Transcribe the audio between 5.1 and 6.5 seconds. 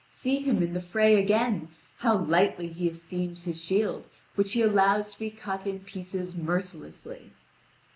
to be cut in pieces